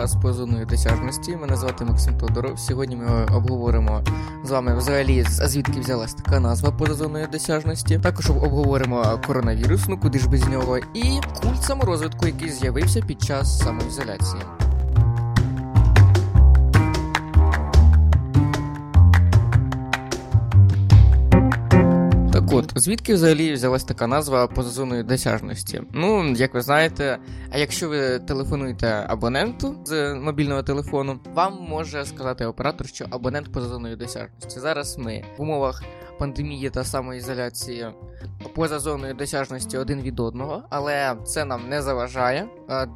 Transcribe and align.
подкаст 0.00 0.22
по 0.22 0.32
зоною 0.32 0.66
досяжності. 0.66 1.36
Мене 1.36 1.56
звати 1.56 1.84
Максим 1.84 2.18
Тодоров. 2.18 2.58
Сьогодні 2.58 2.96
ми 2.96 3.24
обговоримо 3.36 4.02
з 4.44 4.50
вами 4.50 4.76
взагалі 4.76 5.24
звідки 5.28 5.80
взялась 5.80 6.14
така 6.14 6.40
назва 6.40 6.70
поза 6.70 7.26
досяжності. 7.32 7.98
Також 7.98 8.30
обговоримо 8.30 9.20
коронавірус, 9.26 9.88
ну 9.88 9.98
куди 9.98 10.18
ж 10.18 10.28
без 10.28 10.48
нього, 10.48 10.78
і 10.78 11.20
культ 11.42 11.62
саморозвитку, 11.62 12.26
який 12.26 12.48
з'явився 12.48 13.00
під 13.00 13.22
час 13.22 13.58
самоізоляції. 13.58 14.42
Звідки 22.74 23.14
взагалі 23.14 23.52
взялась 23.52 23.84
така 23.84 24.06
назва 24.06 24.46
поза 24.46 24.70
зоною 24.70 25.04
досяжності? 25.04 25.82
Ну, 25.92 26.32
як 26.32 26.54
ви 26.54 26.60
знаєте, 26.60 27.18
а 27.50 27.58
якщо 27.58 27.88
ви 27.88 28.18
телефонуєте 28.18 29.06
абоненту 29.08 29.76
з 29.84 30.14
мобільного 30.14 30.62
телефону, 30.62 31.20
вам 31.34 31.58
може 31.68 32.04
сказати 32.06 32.46
оператор, 32.46 32.86
що 32.86 33.06
абонент 33.10 33.52
поза 33.52 33.68
зоною 33.68 33.96
досяжності. 33.96 34.60
Зараз 34.60 34.98
ми 34.98 35.24
в 35.38 35.42
умовах 35.42 35.82
пандемії 36.18 36.70
та 36.70 36.84
самоізоляції 36.84 37.86
поза 38.54 38.78
зоною 38.78 39.14
досяжності 39.14 39.78
один 39.78 40.00
від 40.02 40.20
одного, 40.20 40.62
але 40.70 41.16
це 41.24 41.44
нам 41.44 41.68
не 41.68 41.82
заважає. 41.82 42.46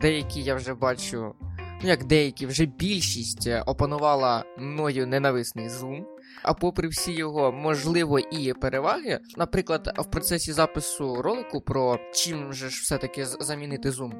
Деякі 0.01 0.43
я 0.43 0.54
вже 0.54 0.74
бачу. 0.74 1.34
Ну, 1.82 1.88
як 1.88 2.04
деякі 2.04 2.46
вже 2.46 2.66
більшість 2.66 3.48
опанувала 3.66 4.45
мною 4.59 5.06
ненависний 5.06 5.68
Zoom. 5.68 6.04
А 6.43 6.55
попри 6.55 6.88
всі 6.88 7.12
його 7.12 7.52
можливо 7.52 8.19
і 8.19 8.52
переваги, 8.52 9.20
наприклад, 9.37 9.95
в 9.98 10.11
процесі 10.11 10.52
запису 10.52 11.23
ролику 11.23 11.60
про 11.60 11.98
чим 12.15 12.52
же 12.52 12.70
ж 12.70 12.80
все-таки 12.83 13.27
замінити 13.27 13.91
Zoom, 13.91 14.12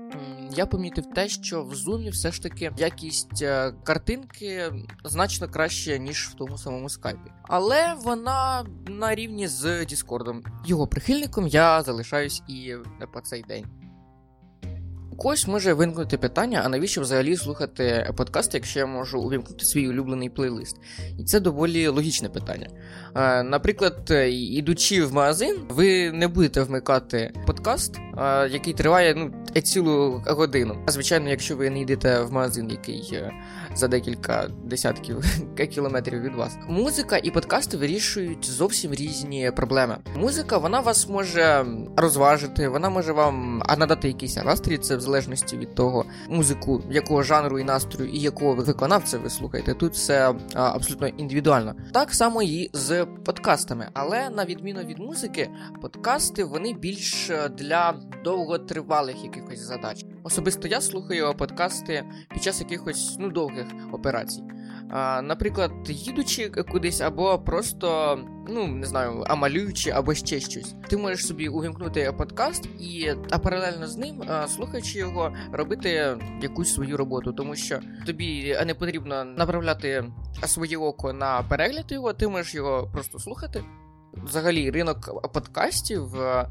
я 0.51 0.67
помітив 0.67 1.05
те, 1.15 1.29
що 1.29 1.63
в 1.63 1.73
Zoom 1.73 2.11
все 2.11 2.33
ж 2.33 2.43
таки 2.43 2.73
якість 2.77 3.43
е, 3.43 3.73
картинки 3.85 4.73
значно 5.05 5.49
краще, 5.49 5.99
ніж 5.99 6.29
в 6.29 6.35
тому 6.35 6.59
самому 6.59 6.89
скайпі. 6.89 7.33
Але 7.43 7.95
вона 7.95 8.67
на 8.87 9.15
рівні 9.15 9.49
з 9.49 9.65
Discord. 9.65 10.43
Його 10.67 10.87
прихильником 10.87 11.47
я 11.47 11.83
залишаюсь 11.83 12.43
і 12.49 12.75
по 13.13 13.21
цей 13.21 13.43
день. 13.43 13.84
У 15.15 15.17
когось 15.17 15.47
може 15.47 15.73
виникнути 15.73 16.19
питання, 16.19 16.63
а 16.65 16.69
навіщо 16.69 17.01
взагалі 17.01 17.37
слухати 17.37 18.13
подкасти, 18.17 18.59
якщо 18.59 18.79
я 18.79 18.87
можу 18.87 19.21
увімкнути 19.21 19.65
свій 19.65 19.89
улюблений 19.89 20.31
плейлист? 20.31 20.77
І 21.19 21.25
це 21.25 21.41
доволі 21.41 21.89
логічне 21.89 22.29
питання. 22.29 22.69
Наприклад, 23.45 24.11
ідучи 24.31 25.05
в 25.05 25.15
магазин, 25.15 25.57
ви 25.69 26.13
не 26.13 26.29
будете 26.29 26.63
вмикати 26.63 27.33
подкаст, 27.47 27.97
який 28.51 28.73
триває 28.73 29.15
ну, 29.15 29.44
цілу 29.63 30.23
годину. 30.27 30.77
Звичайно, 30.87 31.31
якщо 31.31 31.57
ви 31.57 31.71
не 31.71 31.81
йдете 31.81 32.21
в 32.21 32.33
магазин, 32.33 32.71
який 32.71 33.11
е, 33.13 33.33
за 33.75 33.89
декілька 33.89 34.49
десятків 34.65 35.25
кілометрів 35.75 36.21
від 36.21 36.35
вас. 36.35 36.57
Музика 36.69 37.17
і 37.17 37.31
подкасти 37.31 37.77
вирішують 37.77 38.45
зовсім 38.45 38.95
різні 38.95 39.51
проблеми. 39.57 39.97
Музика 40.17 40.59
вона 40.59 40.81
вас 40.81 41.09
може 41.09 41.67
розважити, 41.97 42.69
вона 42.69 42.91
може 42.91 43.13
вам 43.13 43.63
надати 43.79 44.09
якийсь 44.09 44.37
настрій. 44.37 44.79
Це 44.79 44.97
в 44.97 45.01
залежності 45.01 45.57
від 45.57 45.75
того, 45.75 46.05
музику, 46.29 46.83
якого 46.91 47.23
жанру 47.23 47.59
і 47.59 47.65
настрою, 47.65 48.11
і 48.11 48.19
якого 48.19 48.55
виконавця 48.55 49.19
ви 49.19 49.31
слухаєте. 49.31 49.75
Тут 49.75 49.93
все 49.93 50.35
абсолютно 50.55 51.09
індивідуально. 51.09 51.75
Так 51.93 52.15
само 52.15 52.43
і 52.43 52.71
з 52.73 53.07
подкастами, 53.25 53.89
але 53.93 54.31
на 54.31 54.45
відміну 54.45 54.81
від 54.81 54.99
музики, 54.99 55.51
подкасти 55.83 56.45
вони 56.45 56.73
більш 56.73 57.31
для 57.59 57.95
довготривалих 58.25 59.25
якихось 59.45 59.67
задач. 59.67 60.05
Особисто 60.23 60.69
я 60.69 60.81
слухаю 60.81 61.35
подкасти 61.35 62.05
під 62.35 62.43
час 62.43 62.61
якихось 62.61 63.17
ну 63.19 63.31
довгих 63.31 63.67
операцій. 63.93 64.43
А, 64.91 65.23
Наприклад, 65.23 65.71
їдучи 65.87 66.49
кудись, 66.49 67.01
або 67.01 67.39
просто, 67.39 68.19
ну 68.49 68.67
не 68.67 68.87
знаю, 68.87 69.25
амалюючи, 69.27 69.91
або 69.91 70.15
ще 70.15 70.41
щось. 70.41 70.75
Ти 70.89 70.97
можеш 70.97 71.27
собі 71.27 71.49
увімкнути 71.49 72.13
подкаст 72.19 72.67
і 72.81 73.13
а 73.31 73.39
паралельно 73.39 73.87
з 73.87 73.97
ним, 73.97 74.23
а, 74.29 74.49
слухаючи 74.49 74.99
його, 74.99 75.33
робити 75.53 76.19
якусь 76.43 76.75
свою 76.75 76.97
роботу, 76.97 77.33
тому 77.33 77.57
що 77.57 77.81
тобі 78.07 78.59
не 78.67 78.75
потрібно 78.75 79.25
направляти 79.25 80.05
своє 80.47 80.77
око 80.77 81.13
на 81.13 81.43
перегляд 81.43 81.93
його, 81.93 82.13
ти 82.13 82.29
можеш 82.29 82.55
його 82.55 82.91
просто 82.93 83.19
слухати. 83.19 83.65
Взагалі, 84.23 84.71
ринок 84.71 85.33
подкастів 85.33 86.21
е, 86.21 86.49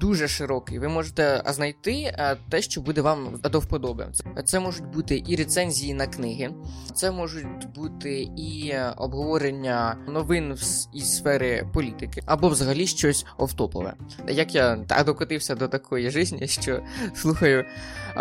дуже 0.00 0.28
широкий. 0.28 0.78
Ви 0.78 0.88
можете 0.88 1.42
знайти 1.46 1.92
е, 1.92 2.36
те, 2.50 2.62
що 2.62 2.80
буде 2.80 3.00
вам 3.00 3.40
до 3.44 3.58
вподоби. 3.58 4.12
Це 4.44 4.60
можуть 4.60 4.86
бути 4.86 5.22
і 5.26 5.36
рецензії 5.36 5.94
на 5.94 6.06
книги, 6.06 6.50
це 6.94 7.10
можуть 7.10 7.68
бути 7.74 8.22
і 8.22 8.74
обговорення 8.96 9.96
новин 10.08 10.56
із 10.94 11.16
сфери 11.16 11.68
політики, 11.74 12.22
або 12.26 12.48
взагалі 12.48 12.86
щось 12.86 13.26
офтопове. 13.36 13.94
Як 14.28 14.54
я 14.54 14.76
докотився 15.06 15.54
до 15.54 15.68
такої 15.68 16.10
житті, 16.10 16.46
що 16.46 16.82
слухаю 17.14 17.64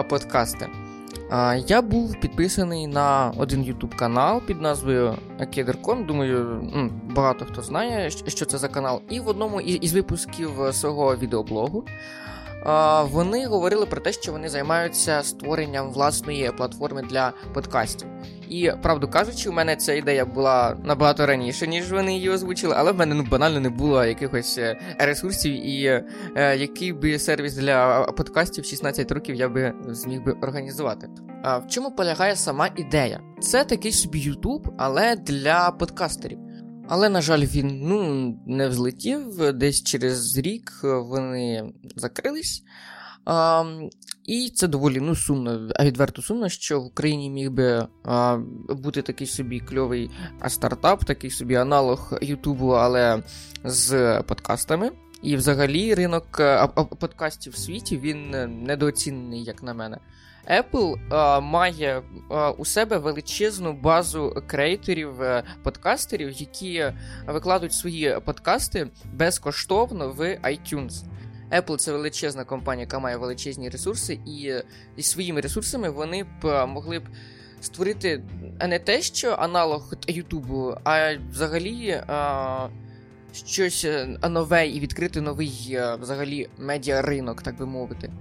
подкасти. 0.09 0.86
Я 1.67 1.81
був 1.81 2.19
підписаний 2.19 2.87
на 2.87 3.33
один 3.37 3.63
YouTube 3.63 3.95
канал 3.95 4.41
під 4.41 4.61
назвою 4.61 5.15
Кедерком. 5.53 6.05
Думаю, 6.05 6.61
багато 7.15 7.45
хто 7.45 7.61
знає, 7.61 8.09
що 8.09 8.45
це 8.45 8.57
за 8.57 8.67
канал. 8.67 9.01
І 9.09 9.19
в 9.19 9.27
одному 9.27 9.61
із 9.61 9.93
випусків 9.93 10.51
свого 10.71 11.15
відеоблогу 11.15 11.83
вони 13.03 13.47
говорили 13.47 13.85
про 13.85 14.01
те, 14.01 14.11
що 14.11 14.31
вони 14.31 14.49
займаються 14.49 15.23
створенням 15.23 15.91
власної 15.91 16.51
платформи 16.57 17.01
для 17.01 17.33
подкастів. 17.53 18.07
І 18.49 18.71
правду 18.81 19.07
кажучи, 19.07 19.49
у 19.49 19.53
мене 19.53 19.75
ця 19.75 19.93
ідея 19.93 20.25
була 20.25 20.77
набагато 20.83 21.25
раніше, 21.25 21.67
ніж 21.67 21.91
вони 21.91 22.13
її 22.13 22.29
озвучили, 22.29 22.75
але 22.77 22.91
в 22.91 22.97
мене 22.97 23.15
ну 23.15 23.23
банально 23.31 23.59
не 23.59 23.69
було 23.69 24.05
якихось 24.05 24.57
е, 24.57 24.79
ресурсів, 24.99 25.67
і 25.67 25.85
е, 26.35 26.57
який 26.57 26.93
би 26.93 27.19
сервіс 27.19 27.53
для 27.53 28.03
подкастів 28.03 28.65
16 28.65 29.11
років 29.11 29.35
я 29.35 29.49
би 29.49 29.73
зміг 29.87 30.23
би 30.23 30.31
організувати. 30.31 31.09
А 31.43 31.57
в 31.57 31.67
чому 31.67 31.91
полягає 31.91 32.35
сама 32.35 32.69
ідея? 32.75 33.21
Це 33.41 33.63
такий 33.63 33.91
собі 33.91 34.19
Ютуб, 34.19 34.73
але 34.77 35.15
для 35.15 35.71
подкастерів. 35.71 36.39
Але, 36.89 37.09
на 37.09 37.21
жаль, 37.21 37.45
він 37.45 37.79
ну, 37.83 38.33
не 38.47 38.67
взлетів. 38.67 39.53
Десь 39.53 39.83
через 39.83 40.37
рік 40.37 40.71
вони 40.83 41.73
закрились. 41.95 42.63
А, 43.25 43.63
І 44.27 44.49
це 44.49 44.67
доволі 44.67 44.99
ну, 44.99 45.15
сумно, 45.15 45.69
а 45.75 45.85
відверто 45.85 46.21
сумно, 46.21 46.49
що 46.49 46.81
в 46.81 46.85
Україні 46.85 47.29
міг 47.29 47.51
би 47.51 47.87
а, 48.03 48.37
бути 48.69 49.01
такий 49.01 49.27
собі 49.27 49.59
кльовий 49.59 50.09
стартап, 50.47 51.05
такий 51.05 51.29
собі 51.29 51.55
аналог 51.55 52.13
Ютубу, 52.21 52.69
але 52.69 53.23
з 53.63 54.21
подкастами. 54.21 54.91
І 55.21 55.35
взагалі 55.35 55.93
ринок 55.93 56.41
подкастів 56.99 57.53
в 57.53 57.57
світі 57.57 57.97
він 57.97 58.31
недооцінений, 58.63 59.43
як 59.43 59.63
на 59.63 59.73
мене. 59.73 59.97
Apple 60.51 60.95
а, 61.09 61.39
має 61.39 62.01
а, 62.29 62.51
у 62.51 62.65
себе 62.65 62.97
величезну 62.97 63.73
базу 63.73 64.43
креаторів, 64.47 65.21
е, 65.21 65.43
подкастерів, 65.63 66.31
які 66.31 66.85
викладуть 67.27 67.73
свої 67.73 68.19
подкасти 68.25 68.87
безкоштовно 69.13 70.09
в 70.09 70.21
iTunes. 70.35 71.03
Apple 71.51 71.77
це 71.77 71.91
величезна 71.91 72.43
компанія, 72.43 72.83
яка 72.83 72.99
має 72.99 73.17
величезні 73.17 73.69
ресурси, 73.69 74.19
і 74.25 74.53
зі 74.97 75.03
своїми 75.03 75.41
ресурсами 75.41 75.89
вони 75.89 76.23
б 76.23 76.45
е, 76.45 76.65
могли 76.65 76.99
б 76.99 77.03
створити 77.61 78.23
не 78.67 78.79
те, 78.79 79.01
що 79.01 79.35
аналог 79.39 79.93
Ютубу, 80.07 80.75
а 80.83 81.15
взагалі 81.31 82.03
а, 82.07 82.67
щось 83.33 83.87
нове 84.29 84.67
і 84.67 84.79
відкрити 84.79 85.21
новий 85.21 85.79
взагалі 85.99 86.49
медіаринок, 86.57 87.41
так 87.41 87.57
би 87.57 87.65
мовити. 87.65 88.11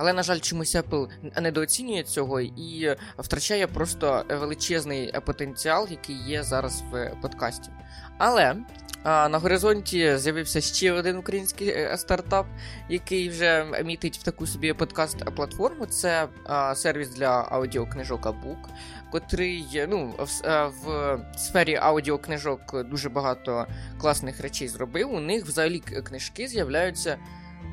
Але, 0.00 0.12
на 0.12 0.22
жаль, 0.22 0.38
чомусь 0.38 0.76
Apple 0.76 1.08
недооцінює 1.40 2.02
цього 2.02 2.40
і 2.40 2.96
втрачає 3.18 3.66
просто 3.66 4.24
величезний 4.30 5.12
потенціал, 5.26 5.88
який 5.90 6.16
є 6.16 6.42
зараз 6.42 6.82
в 6.92 7.10
подкасті. 7.22 7.70
Але 8.18 8.56
а, 9.02 9.28
на 9.28 9.38
горизонті 9.38 10.16
з'явився 10.16 10.60
ще 10.60 10.92
один 10.92 11.16
український 11.16 11.68
е, 11.68 11.96
стартап, 11.98 12.46
який 12.88 13.28
вже 13.28 13.66
мітить 13.84 14.18
в 14.18 14.22
таку 14.22 14.46
собі 14.46 14.72
подкаст-платформу. 14.72 15.86
Це 15.86 16.28
а, 16.44 16.74
сервіс 16.74 17.08
для 17.08 17.46
аудіокнижок 17.50 18.26
Abook, 18.26 18.68
котрий 19.10 19.86
ну, 19.88 20.14
в, 20.18 20.46
е, 20.46 20.66
в 20.66 21.18
сфері 21.38 21.76
аудіокнижок 21.76 22.84
дуже 22.90 23.08
багато 23.08 23.66
класних 24.00 24.40
речей 24.40 24.68
зробив. 24.68 25.12
У 25.12 25.20
них 25.20 25.46
взагалі 25.46 25.78
книжки 25.80 26.48
з'являються 26.48 27.18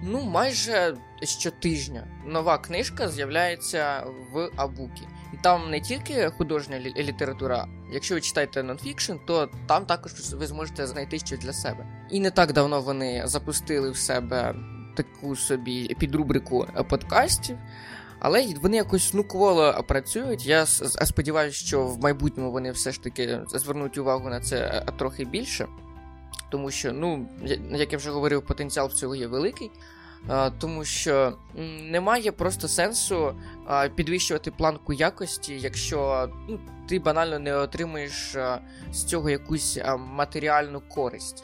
ну 0.06 0.22
майже 0.22 0.98
щотижня 1.24 2.08
нова 2.26 2.58
книжка 2.58 3.10
з'являється 3.10 4.04
в 4.34 4.50
Абукі. 4.56 5.08
І 5.34 5.38
там 5.44 5.70
не 5.70 5.82
тільки 5.82 6.30
художня 6.38 6.80
література. 6.80 7.68
Якщо 7.94 8.16
ви 8.16 8.22
читаєте 8.22 8.64
нонфікшн, 8.64 9.14
то 9.28 9.50
там 9.68 9.86
також 9.86 10.34
ви 10.34 10.48
зможете 10.48 10.88
знайти 10.88 11.20
щось 11.20 11.40
для 11.40 11.54
себе. 11.54 12.08
І 12.12 12.20
не 12.20 12.32
так 12.32 12.54
давно 12.54 12.82
вони 12.82 13.24
запустили 13.26 13.92
в 13.92 13.98
себе 13.98 14.56
таку 14.96 15.36
собі 15.36 15.96
підрубрику 16.00 16.68
подкастів. 16.90 17.58
Але 18.20 18.46
вони 18.62 18.78
якось 18.78 19.14
ну 19.14 19.24
кволо 19.24 19.84
працюють. 19.88 20.46
Я 20.46 20.66
сподіваюся, 20.66 21.66
що 21.66 21.86
в 21.86 22.00
майбутньому 22.00 22.52
вони 22.52 22.72
все 22.72 22.92
ж 22.92 23.04
таки 23.04 23.40
звернуть 23.48 23.98
увагу 23.98 24.30
на 24.30 24.40
це 24.40 24.86
трохи 24.98 25.26
більше. 25.26 25.68
Тому 26.56 26.72
що, 26.72 26.94
ну, 26.94 27.30
як 27.72 27.92
я 27.92 27.98
вже 27.98 28.12
говорив, 28.12 28.42
потенціал 28.42 28.88
в 28.88 28.94
цього 28.94 29.16
є 29.16 29.28
великий. 29.28 29.72
Тому 30.58 30.86
що 30.86 31.34
немає 31.82 32.32
просто 32.32 32.68
сенсу 32.68 33.36
підвищувати 33.96 34.52
планку 34.52 34.94
якості, 34.94 35.60
якщо 35.60 36.30
ну, 36.50 36.60
ти 36.90 37.00
банально 37.00 37.40
не 37.40 37.56
отримуєш 37.56 38.38
з 38.92 39.04
цього 39.04 39.30
якусь 39.30 39.80
матеріальну 39.98 40.82
користь. 40.82 41.44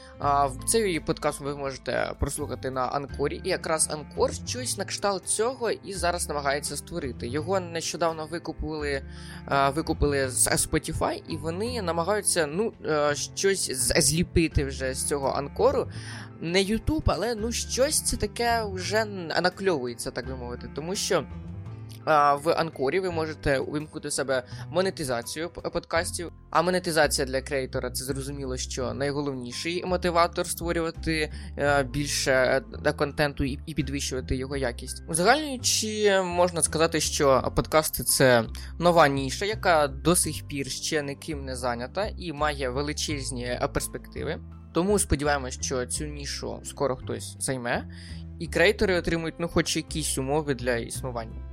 Цей 0.68 1.00
подкаст 1.00 1.42
ви 1.42 1.56
можете 1.56 2.14
прослухати 2.20 2.72
на 2.72 2.82
Анкорі, 2.82 3.42
і 3.44 3.50
якраз 3.50 3.90
Анкор 3.92 4.34
щось 4.48 4.78
на 4.78 4.86
кшталт 4.86 5.26
цього 5.26 5.72
і 5.72 5.94
зараз 5.94 6.30
намагається 6.30 6.78
створити. 6.78 7.28
Його 7.28 7.60
нещодавно 7.60 8.26
викупили 8.26 9.02
викупили 9.76 10.30
з 10.30 10.48
Spotify, 10.48 11.24
і 11.28 11.38
вони 11.38 11.82
намагаються 11.82 12.48
ну, 12.48 12.74
щось 13.14 13.90
зліпити 13.98 14.66
вже 14.66 14.94
з 14.94 15.08
цього 15.08 15.30
Анкору 15.30 15.88
не 16.42 16.62
Ютуб, 16.62 17.04
але 17.06 17.36
ну 17.36 17.52
щось 17.52 18.02
це 18.02 18.18
таке 18.18 18.64
вже 18.74 19.06
накльовується, 19.42 20.12
так 20.12 20.28
би 20.28 20.36
мовити, 20.36 20.70
тому 20.76 20.96
що. 20.96 21.26
В 22.06 22.54
Анкорі 22.58 23.00
ви 23.00 23.12
можете 23.12 23.60
увімкнути 23.60 24.12
себе 24.12 24.44
монетизацію 24.70 25.50
подкастів. 25.50 26.32
А 26.50 26.62
монетизація 26.62 27.28
для 27.28 27.42
креатора 27.42 27.92
це 27.92 28.04
зрозуміло, 28.04 28.58
що 28.58 28.94
найголовніший 28.94 29.86
мотиватор 29.86 30.48
створювати 30.48 31.34
е, 31.58 31.84
більше 31.84 32.64
е, 32.86 32.94
контенту 32.94 33.44
і 33.44 33.74
підвищувати 33.74 34.36
його 34.36 34.58
якість. 34.58 35.04
Узагальнюючи, 35.08 36.22
можна 36.22 36.62
сказати, 36.62 37.00
що 37.00 37.52
подкасти 37.56 38.04
це 38.04 38.46
нова 38.80 39.08
ніша, 39.08 39.46
яка 39.46 39.88
до 39.88 40.16
сих 40.16 40.48
пір 40.48 40.72
ще 40.72 41.04
ніким 41.04 41.46
не 41.46 41.56
зайнята 41.56 42.10
і 42.18 42.34
має 42.34 42.70
величезні 42.70 43.46
е, 43.46 43.70
перспективи. 43.74 44.40
Тому 44.74 45.00
сподіваємось, 45.00 45.62
що 45.62 45.86
цю 45.86 46.06
нішу 46.06 46.60
скоро 46.64 46.96
хтось 46.96 47.36
займе, 47.40 47.88
і 48.40 48.48
креатори 48.48 48.96
отримують 48.96 49.36
ну, 49.40 49.48
хоч 49.48 49.78
якісь 49.78 50.18
умови 50.18 50.56
для 50.56 50.76
існування. 50.76 51.52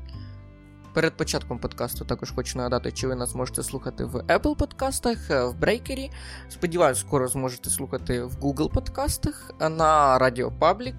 Перед 0.95 1.17
початком 1.17 1.59
подкасту 1.59 2.05
також 2.05 2.31
хочу 2.31 2.59
нагадати, 2.59 2.93
чи 2.93 3.07
ви 3.07 3.15
нас 3.15 3.35
можете 3.35 3.63
слухати 3.63 4.05
в 4.05 4.17
Apple 4.17 4.57
подкастах, 4.57 5.31
в 5.31 5.55
Breaker. 5.61 6.11
Сподіваюсь, 6.49 6.99
скоро 6.99 7.29
зможете 7.29 7.71
слухати 7.71 8.23
в 8.23 8.37
Google 8.37 8.73
подкастах, 8.73 9.53
на 9.61 10.19
Radio 10.19 10.59
Public 10.59 10.95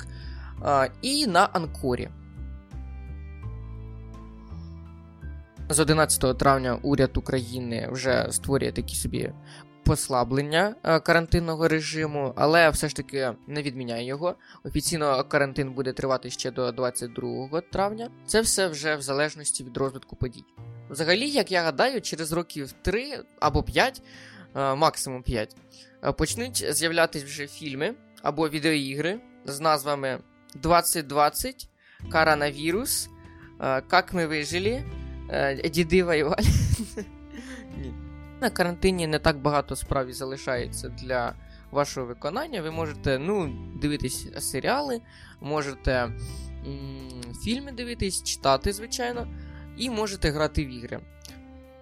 і 1.02 1.28
на 1.28 1.46
Анкорі. 1.46 2.10
З 5.70 5.80
11 5.80 6.38
травня 6.38 6.80
уряд 6.82 7.18
України 7.18 7.90
вже 7.92 8.28
створює 8.32 8.72
такі 8.72 8.96
собі 8.96 9.32
послаблення 9.84 10.76
е, 10.84 11.00
карантинного 11.00 11.68
режиму, 11.68 12.34
але 12.36 12.70
все 12.70 12.90
ж 12.90 12.96
таки 12.96 13.32
не 13.48 13.62
відміняє 13.62 14.06
його. 14.06 14.36
Офіційно 14.64 15.24
карантин 15.24 15.74
буде 15.74 15.94
тривати 15.94 16.30
ще 16.30 16.52
до 16.52 16.72
22 16.72 17.62
травня. 17.62 18.10
Це 18.28 18.42
все 18.42 18.68
вже 18.68 18.96
в 18.96 19.02
залежності 19.02 19.64
від 19.64 19.78
розвитку 19.78 20.16
подій. 20.16 20.44
Взагалі, 20.90 21.30
як 21.30 21.52
я 21.52 21.64
гадаю, 21.64 22.02
через 22.02 22.32
років 22.32 22.72
3 22.82 23.24
або 23.40 23.64
5, 23.64 24.02
е, 24.56 24.76
максимум 24.76 25.24
5, 25.24 25.56
е, 26.04 26.12
почнуть 26.12 26.66
з'являтися 26.70 27.26
вже 27.26 27.48
фільми 27.48 27.94
або 28.24 28.50
відеоігри 28.50 29.20
з 29.46 29.60
назвами 29.60 30.20
2020, 30.56 31.70
Коронавірус, 32.12 33.10
Как 33.88 34.14
ми 34.14 34.28
вижили, 34.28 34.84
Діди 35.72 36.04
воювали. 36.04 36.48
На 38.42 38.50
карантині 38.50 39.08
не 39.08 39.20
так 39.20 39.38
багато 39.38 39.76
справ 39.76 40.12
залишається 40.12 40.90
для 40.90 41.34
вашого 41.72 42.08
виконання. 42.08 42.62
Ви 42.62 42.72
можете 42.72 43.20
ну, 43.20 43.56
дивитись 43.82 44.28
серіали, 44.40 45.02
можете 45.42 45.92
м- 45.94 46.14
фільми 47.44 47.72
дивитись, 47.72 48.24
читати, 48.24 48.74
звичайно, 48.74 49.28
і 49.78 49.90
можете 49.90 50.30
грати 50.32 50.66
в 50.66 50.70
ігри. 50.70 51.00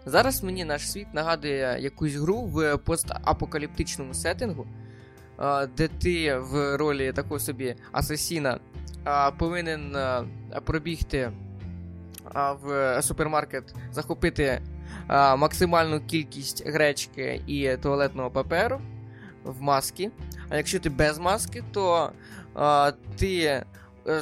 Зараз 0.06 0.44
мені 0.44 0.66
наш 0.66 0.92
світ 0.92 1.08
нагадує 1.14 1.78
якусь 1.80 2.14
гру 2.16 2.42
в 2.42 2.78
постапокаліптичному 2.78 4.14
сеттингу, 4.14 4.68
де 5.78 5.88
ти 5.88 6.38
в 6.38 6.78
ролі 6.78 7.12
такого 7.14 7.40
собі 7.40 7.76
асасіна 7.92 8.60
повинен 9.38 9.98
пробігти 10.66 11.32
в 12.34 12.98
супермаркет, 13.02 13.76
захопити 13.92 14.62
а, 15.08 15.36
максимальну 15.36 16.00
кількість 16.02 16.68
гречки 16.68 17.42
і 17.48 17.78
туалетного 17.78 18.32
паперу 18.32 18.82
в 19.44 19.62
маски. 19.62 20.12
А 20.50 20.58
якщо 20.58 20.80
ти 20.80 20.90
без 20.90 21.18
маски, 21.18 21.64
то 21.72 22.12
а, 22.56 22.92
ти 23.18 23.38
е, 23.44 23.64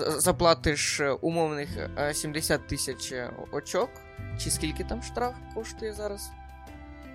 заплатиш 0.07 1.01
умовних 1.21 1.69
70 2.13 2.61
е, 2.61 2.63
тисяч 2.69 3.13
очок. 3.51 3.89
Чи 4.37 4.49
скільки 4.51 4.83
там 4.83 5.03
штраф 5.03 5.33
коштує 5.53 5.93
зараз? 5.93 6.31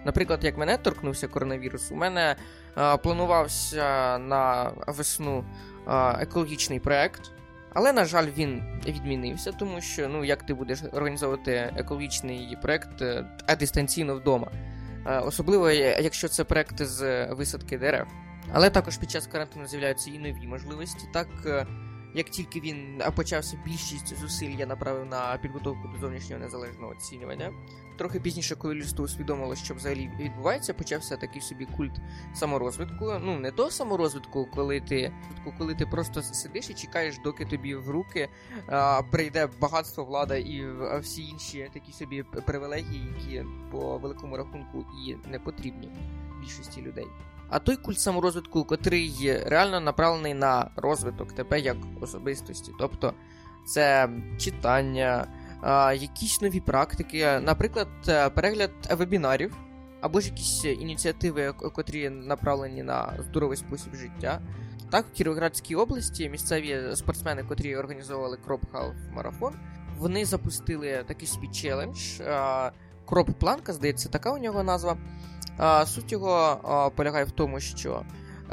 Наприклад, 0.05 0.45
як 0.45 0.59
мене 0.59 0.77
торкнувся 0.77 1.29
коронавірус, 1.29 1.93
у 1.93 1.95
мене 1.95 2.37
а, 2.75 2.97
планувався 2.97 4.19
на 4.19 4.71
весну 4.87 5.45
а, 5.87 6.17
екологічний 6.21 6.81
проект. 6.81 7.33
Але, 7.75 7.93
на 7.93 8.05
жаль, 8.05 8.27
він 8.37 8.63
відмінився, 8.87 9.53
тому 9.53 9.81
що 9.81 10.09
ну 10.09 10.25
як 10.25 10.43
ти 10.43 10.55
будеш 10.55 10.83
організовувати 10.93 11.73
екологічний 11.77 12.59
проект 12.63 13.03
а 13.47 13.57
дистанційно 13.57 14.15
вдома, 14.15 14.51
е, 15.07 15.19
особливо 15.19 15.71
якщо 15.71 16.29
це 16.29 16.45
проект 16.45 16.83
з 16.83 17.27
висадки 17.27 17.79
дерев. 17.79 18.07
Але 18.53 18.71
також 18.71 18.97
під 18.97 19.11
час 19.11 19.27
карантину 19.27 19.67
з'являються 19.67 20.11
і 20.11 20.19
нові 20.19 20.47
можливості. 20.47 21.05
Так 21.13 21.29
е, 21.47 21.67
як 22.15 22.31
тільки 22.31 22.61
він 22.61 23.03
почався, 23.17 23.59
більшість 23.65 24.17
зусиль 24.17 24.51
я 24.59 24.67
направив 24.67 25.07
на 25.07 25.39
підготовку 25.43 25.89
до 25.89 25.99
зовнішнього 25.99 26.43
незалежного 26.43 26.93
оцінювання. 26.93 27.53
Трохи 27.99 28.21
пізніше, 28.21 28.57
коли 28.57 28.75
людство 28.75 29.05
усвідомило, 29.05 29.57
що 29.57 29.75
взагалі 29.75 30.11
відбувається, 30.21 30.75
почався 30.75 31.17
такий 31.17 31.43
собі 31.43 31.67
культ 31.77 32.01
саморозвитку. 32.35 33.13
Ну 33.21 33.39
не 33.39 33.51
то 33.51 33.71
саморозвитку, 33.71 34.47
коли 34.55 34.81
ти 34.81 35.13
коли 35.59 35.75
ти 35.75 35.87
просто 35.87 36.23
сидиш 36.23 36.71
і 36.71 36.75
чекаєш, 36.75 37.19
доки 37.25 37.45
тобі 37.45 37.75
в 37.75 37.91
руки 37.91 38.29
а, 38.67 39.03
прийде 39.11 39.49
багатство, 39.61 40.05
влада 40.05 40.37
і 40.37 40.67
всі 41.01 41.23
інші 41.23 41.71
такі 41.73 41.93
собі 41.93 42.23
привілегії, 42.23 43.07
які 43.19 43.45
по 43.71 43.99
великому 43.99 44.37
рахунку 44.37 44.87
і 45.07 45.17
не 45.29 45.39
потрібні 45.39 45.89
більшості 46.41 46.83
людей. 46.83 47.07
А 47.51 47.59
той 47.59 47.77
культ 47.77 48.01
саморозвитку, 48.01 48.65
котрий 48.65 49.13
реально 49.47 49.81
направлений 49.81 50.35
на 50.35 50.71
розвиток 50.77 51.33
тебе 51.33 51.61
як 51.61 51.77
особистості, 52.01 52.73
тобто 52.79 53.15
це 53.67 54.09
читання 54.39 55.27
якісь 55.95 56.41
нові 56.41 56.61
практики, 56.61 57.41
наприклад, 57.41 57.89
е, 58.09 58.31
перегляд 58.31 58.71
вебінарів, 58.91 59.57
або 60.01 60.21
ж 60.21 60.29
якісь 60.29 60.65
ініціативи, 60.65 61.53
котрі 61.53 62.11
направлені 62.11 62.83
на 62.83 63.15
здоровий 63.19 63.57
спосіб 63.57 63.95
життя. 63.95 64.41
Так, 64.91 65.07
в 65.07 65.13
Кіровоградській 65.13 65.75
області 65.75 66.29
місцеві 66.29 66.81
спортсмени, 66.95 67.43
котрі 67.43 67.77
організовували 67.77 68.39
Half 68.47 68.95
Marathon, 69.13 69.55
вони 69.99 70.25
запустили 70.25 71.05
такий 71.07 71.29
свій 71.29 71.49
челендж. 71.49 72.21
Кроп 73.05 73.31
Планка, 73.31 73.73
здається, 73.73 74.09
така 74.09 74.33
у 74.33 74.39
нього 74.39 74.63
назва. 74.63 74.97
Суть 75.87 76.13
його 76.13 76.93
полягає 76.97 77.25
в 77.25 77.31
тому, 77.31 77.61
що 77.61 78.03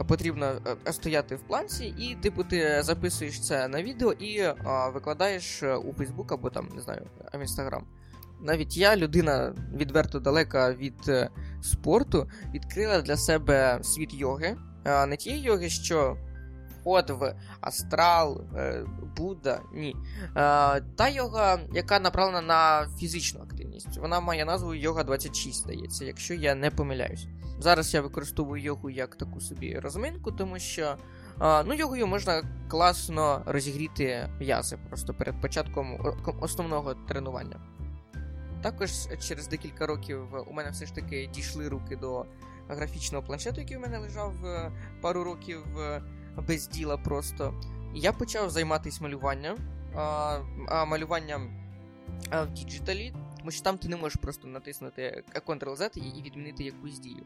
потрібно 0.04 0.46
е, 0.88 0.94
стояти 0.94 1.36
в 1.36 1.40
планці, 1.40 1.86
і 1.86 2.16
типу 2.16 2.44
ти 2.44 2.82
записуєш 2.84 3.42
це 3.42 3.68
на 3.68 3.84
відео 3.84 4.12
і 4.12 4.54
викладаєш 4.94 5.64
е, 5.64 5.76
у 5.76 5.94
Фейсбук 5.94 6.32
або 6.32 6.50
там, 6.50 6.70
не 6.76 6.82
знаю, 6.82 7.08
в 7.34 7.42
Інстаграм. 7.42 7.86
Навіть 8.42 8.78
я, 8.78 8.96
людина 8.96 9.54
відверто 9.74 10.20
далека 10.20 10.74
від 10.74 11.08
е, 11.08 11.30
спорту, 11.62 12.30
відкрила 12.54 13.02
для 13.02 13.18
себе 13.18 13.80
світ 13.82 14.14
йоги. 14.14 14.58
Не 15.08 15.18
тієї 15.18 15.42
йоги, 15.42 15.70
що 15.70 16.18
вход 16.70 17.10
в 17.10 17.36
астрал, 17.62 18.44
Будда, 19.18 19.60
ні. 19.74 19.96
Та 20.96 21.10
йога, 21.12 21.60
яка 21.74 22.00
направлена 22.00 22.42
на 22.42 22.88
фізичну 22.98 23.42
активність. 23.42 23.57
Вона 23.98 24.19
має 24.19 24.46
назву 24.46 24.74
Йога 24.74 25.03
26, 25.03 25.63
здається, 25.63 26.05
якщо 26.05 26.34
я 26.34 26.55
не 26.55 26.72
помиляюсь. 26.72 27.27
Зараз 27.60 27.93
я 27.93 28.01
використовую 28.01 28.63
йогу 28.63 28.89
як 28.89 29.15
таку 29.15 29.41
собі 29.41 29.79
розминку, 29.79 30.31
тому 30.31 30.60
що 30.60 30.96
ну, 31.39 31.74
йогою 31.74 32.07
можна 32.07 32.43
класно 32.67 33.41
розігріти 33.46 34.29
м'язи 34.39 34.77
просто 34.88 35.13
перед 35.13 35.41
початком 35.41 36.15
основного 36.41 36.93
тренування. 36.93 37.60
Також 38.62 38.91
через 39.27 39.48
декілька 39.48 39.88
років 39.88 40.22
у 40.48 40.53
мене 40.53 40.69
все 40.69 40.86
ж 40.86 40.96
таки 40.96 41.29
дійшли 41.34 41.67
руки 41.67 41.96
до 41.96 42.25
графічного 42.67 43.24
планшету, 43.24 43.62
який 43.62 43.77
у 43.77 43.79
мене 43.79 43.98
лежав 43.98 44.46
е, 44.46 44.72
пару 45.01 45.24
років 45.24 45.79
е, 45.79 46.01
без 46.48 46.67
діла 46.67 46.98
просто. 46.98 47.62
Я 47.96 48.12
почав 48.12 48.50
займатися 48.50 49.03
малюванням. 49.03 49.57
А, 49.96 50.39
а 50.67 50.86
малюванням 50.86 51.50
в 52.31 52.48
діджиталі, 52.53 53.13
тому 53.48 53.51
що 53.56 53.63
там 53.63 53.77
ти 53.77 53.88
не 53.88 53.96
можеш 53.96 54.16
просто 54.22 54.48
натиснути 54.48 55.24
Ctrl-Z 55.48 55.98
і 55.98 56.22
відмінити 56.22 56.63
якусь 56.63 57.00
дію. 57.00 57.25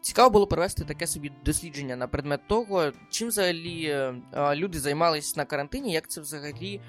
Цікаво 0.00 0.30
було 0.30 0.46
провести 0.46 0.84
таке 0.84 1.06
собі 1.06 1.32
дослідження 1.44 1.96
на 1.96 2.06
предмет 2.06 2.40
того, 2.48 2.92
чим 3.10 3.28
взагалі 3.28 3.84
е, 3.84 4.14
люди 4.54 4.78
займалися 4.78 5.34
на 5.36 5.44
карантині, 5.44 5.92
як 5.92 6.10
це 6.10 6.20
взагалі 6.20 6.80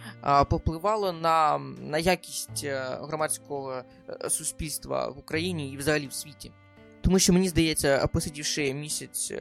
попливало 0.50 1.14
на 1.14 1.58
на 1.82 1.98
якість 1.98 2.64
е, 2.64 2.98
громадського 3.02 3.84
е, 4.10 4.30
суспільства 4.30 5.08
в 5.08 5.20
Україні 5.20 5.72
і 5.72 5.78
взагалі 5.78 6.08
в 6.08 6.14
світі. 6.14 6.52
Тому 7.02 7.20
що 7.20 7.34
мені 7.34 7.50
здається, 7.50 8.08
посидівши 8.08 8.74
місяць 8.74 9.34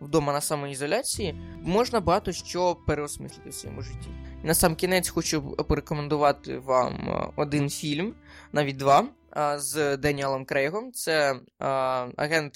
вдома 0.00 0.32
на 0.32 0.40
самоізоляції, 0.40 1.34
можна 1.62 2.00
багато 2.00 2.32
що 2.32 2.76
переосмислити 2.86 3.50
в 3.50 3.54
своєму 3.54 3.82
житті. 3.82 4.08
На 4.44 4.54
сам 4.54 4.74
кінець 4.74 5.08
хочу 5.08 5.42
порекомендувати 5.42 6.58
вам 6.58 7.10
один 7.36 7.70
фільм, 7.70 8.14
навіть 8.52 8.76
два 8.76 9.08
з 9.56 9.96
Деніалом 9.96 10.44
Крейгом. 10.44 10.92
Це 10.92 11.36
а, 11.58 11.68
агент 12.16 12.54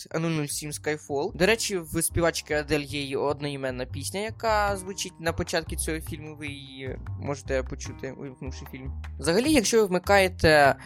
007 0.48 0.70
Skyfall. 0.70 1.36
До 1.36 1.46
речі, 1.46 1.78
в 1.78 2.02
співачки 2.02 2.54
Адель 2.54 2.80
є 2.80 3.16
одноіменна 3.16 3.86
пісня, 3.86 4.20
яка 4.20 4.76
звучить 4.76 5.20
на 5.20 5.32
початку 5.32 5.76
цього 5.76 6.00
фільму. 6.00 6.36
Ви 6.36 6.46
її 6.46 6.98
можете 7.20 7.62
почути, 7.62 8.14
увімкнувши 8.20 8.64
фільм. 8.72 9.02
Взагалі, 9.18 9.52
якщо 9.52 9.80
ви 9.80 9.86
вмикаєте 9.86 10.76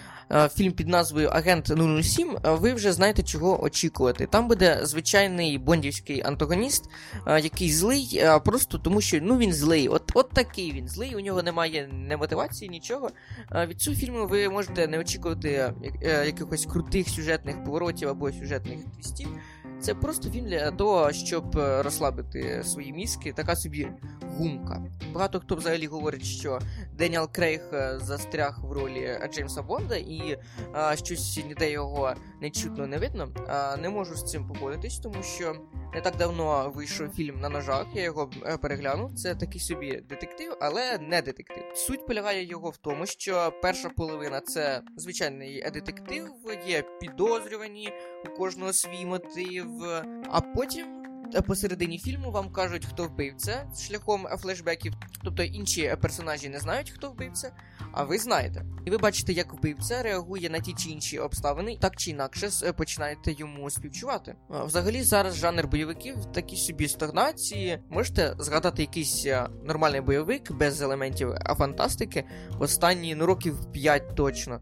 фільм 0.55 0.73
під 0.73 0.89
назвою 0.89 1.29
Агент 1.29 1.73
007, 2.03 2.39
ви 2.45 2.73
вже 2.73 2.93
знаєте, 2.93 3.23
чого 3.23 3.63
очікувати. 3.65 4.27
Там 4.27 4.49
буде 4.49 4.81
звичайний 4.83 5.59
бондівський 5.59 6.23
антагоніст, 6.23 6.85
який 7.27 7.73
злий, 7.73 8.23
просто 8.45 8.79
тому 8.79 9.01
що 9.01 9.19
ну 9.23 9.39
він 9.39 9.53
злий. 9.53 9.89
От 9.89 10.03
от 10.15 10.31
такий 10.31 10.73
він 10.73 10.89
злий. 10.89 11.15
У 11.15 11.21
нього 11.21 11.43
немає 11.43 11.89
не 11.93 12.17
мотивації, 12.17 12.69
нічого. 12.69 13.11
Від 13.69 13.81
цього 13.81 13.97
фільму 13.97 14.27
ви 14.27 14.49
можете 14.49 14.87
не 14.87 14.99
очікувати 14.99 15.71
Е, 16.03 16.27
якихось 16.27 16.67
крутих 16.67 17.09
сюжетних 17.09 17.65
поворотів 17.65 18.09
або 18.09 18.33
сюжетних 18.33 18.79
твістів. 18.95 19.29
Це 19.81 19.95
просто 19.95 20.31
фільм 20.31 20.47
для 20.47 20.71
того, 20.71 21.13
щоб 21.13 21.59
е, 21.59 21.83
розслабити 21.83 22.63
свої 22.65 22.93
мізки, 22.93 23.33
така 23.33 23.57
собі 23.57 23.89
гумка. 24.31 24.83
Багато 25.13 25.41
хто 25.41 25.57
взагалі 25.57 25.87
говорить, 25.87 26.25
що 26.25 26.59
Деніал 26.93 27.29
Крейг 27.33 27.61
е, 27.73 27.99
застряг 28.03 28.59
в 28.65 28.73
ролі 28.73 29.19
Джеймса 29.33 29.63
Бонда, 29.63 29.97
і 29.97 30.39
а, 30.73 30.97
щось 30.97 31.45
ніде 31.47 31.71
його 31.71 32.15
не 32.41 32.51
чутно 32.51 32.87
не 32.87 32.99
видно. 32.99 33.29
А, 33.49 33.77
Не 33.77 33.89
можу 33.89 34.15
з 34.15 34.31
цим 34.31 34.49
погодитись, 34.49 34.99
тому 34.99 35.23
що 35.23 35.57
не 35.95 36.01
так 36.01 36.17
давно 36.17 36.73
вийшов 36.75 37.09
фільм 37.09 37.41
на 37.41 37.49
ножах, 37.49 37.87
я 37.95 38.03
його 38.03 38.31
переглянув. 38.63 39.15
Це 39.15 39.35
такий 39.35 39.61
собі 39.61 40.03
детектив, 40.09 40.57
але 40.61 40.99
не 40.99 41.23
детектив. 41.23 41.63
Суть 41.75 42.07
полягає 42.07 42.45
його 42.45 42.71
в 42.71 42.77
тому, 42.77 43.07
що 43.07 43.53
перша 43.63 43.89
половина 43.89 44.41
це 44.41 44.83
звичайний 44.97 45.71
детектив, 45.71 46.29
є 46.67 46.85
підозрювані, 47.01 47.93
у 48.25 48.39
кожного 48.39 48.73
свій 48.73 49.05
мотив, 49.07 49.69
а 50.31 50.41
потім. 50.41 51.00
Посередині 51.47 51.99
фільму 51.99 52.31
вам 52.31 52.53
кажуть, 52.53 52.87
хто 52.87 53.05
вбивця 53.05 53.67
шляхом 53.79 54.27
флешбеків, 54.39 54.93
тобто 55.25 55.43
інші 55.43 55.97
персонажі 56.03 56.49
не 56.49 56.59
знають, 56.59 56.91
хто 56.91 57.11
вбивця, 57.11 57.53
а 57.93 58.05
ви 58.05 58.19
знаєте. 58.19 58.65
І 58.87 58.91
ви 58.91 58.99
бачите, 58.99 59.33
як 59.33 59.55
вбивця 59.55 60.03
реагує 60.03 60.51
на 60.51 60.61
ті 60.61 60.73
чи 60.73 60.89
інші 60.89 61.19
обставини, 61.19 61.79
так 61.81 61.97
чи 61.97 62.11
інакше 62.11 62.73
починаєте 62.77 63.33
йому 63.33 63.71
співчувати. 63.71 64.35
Взагалі, 64.49 65.03
зараз 65.03 65.37
жанр 65.37 65.67
бойовиків 65.67 66.25
такі 66.25 66.57
собі 66.57 66.89
стагнації. 66.89 67.79
Можете 67.91 68.35
згадати 68.39 68.83
якийсь 68.83 69.27
нормальний 69.65 70.01
бойовик 70.01 70.53
без 70.53 70.83
елементів 70.83 71.35
фантастики 71.59 72.25
останні 72.59 73.15
ну 73.15 73.27
років 73.27 73.73
5 73.73 74.15
точно 74.15 74.61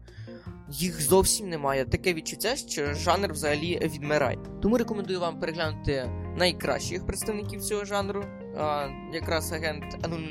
їх 0.71 1.01
зовсім 1.01 1.49
немає. 1.49 1.85
Таке 1.85 2.13
відчуття, 2.13 2.55
що 2.55 2.93
жанр 2.93 3.33
взагалі 3.33 3.79
відмирає. 3.83 4.37
Тому 4.61 4.77
рекомендую 4.77 5.19
вам 5.19 5.39
переглянути 5.39 6.09
найкращих 6.39 7.05
представників 7.05 7.61
цього 7.61 7.85
жанру. 7.85 8.23
А, 8.59 8.85
Якраз 9.13 9.53
агент 9.53 9.83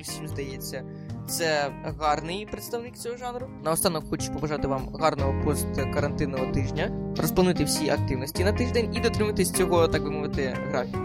007, 0.04 0.28
здається, 0.28 0.84
це 1.28 1.70
гарний 2.00 2.46
представник 2.46 2.96
цього 2.96 3.16
жанру. 3.16 3.46
Наостанок 3.64 4.04
хочу 4.10 4.32
побажати 4.32 4.68
вам 4.68 4.88
гарного 5.00 5.44
посткарантинного 5.44 6.46
тижня, 6.46 7.12
розплануйте 7.16 7.64
всі 7.64 7.90
активності 7.90 8.44
на 8.44 8.52
тиждень 8.52 8.94
і 8.94 9.00
дотримуйтесь 9.00 9.50
цього, 9.52 9.88
так 9.88 10.02
би 10.02 10.10
мовити, 10.10 10.56
графіку. 10.70 10.98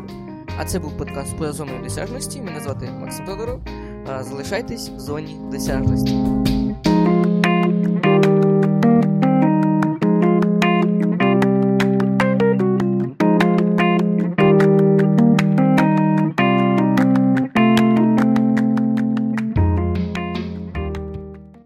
А 0.60 0.66
це 0.66 0.80
був 0.80 0.98
подкаст 0.98 1.38
поза 1.38 1.52
зоною 1.54 1.84
досяжності. 1.84 2.42
Мене 2.42 2.60
звати 2.60 2.92
Максим 2.92 3.26
Тодоров. 3.26 3.62
Залишайтесь 4.22 4.90
в 4.90 5.00
зоні 5.00 5.38
досяжності. 5.52 6.16